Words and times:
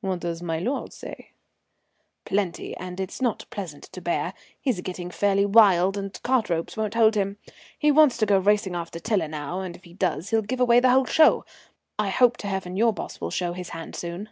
"What 0.00 0.18
does 0.18 0.42
my 0.42 0.58
lord 0.58 0.92
say?" 0.92 1.30
"Plenty, 2.24 2.76
and 2.76 2.98
it's 2.98 3.22
not 3.22 3.46
pleasant 3.50 3.84
to 3.92 4.00
bear. 4.00 4.34
He's 4.60 4.80
getting 4.80 5.10
fairly 5.12 5.46
wild, 5.46 5.96
and 5.96 6.20
cart 6.24 6.50
ropes 6.50 6.76
won't 6.76 6.94
hold 6.94 7.14
him. 7.14 7.36
He 7.78 7.92
wants 7.92 8.16
to 8.16 8.26
go 8.26 8.38
racing 8.40 8.74
after 8.74 8.98
Tiler 8.98 9.28
now, 9.28 9.60
and 9.60 9.76
if 9.76 9.84
he 9.84 9.94
does 9.94 10.30
he'll 10.30 10.42
give 10.42 10.58
away 10.58 10.80
the 10.80 10.90
whole 10.90 11.06
show. 11.06 11.44
I 12.00 12.08
hope 12.08 12.36
to 12.38 12.48
heaven 12.48 12.76
your 12.76 12.92
boss 12.92 13.20
will 13.20 13.30
show 13.30 13.52
his 13.52 13.68
hand 13.68 13.94
soon." 13.94 14.30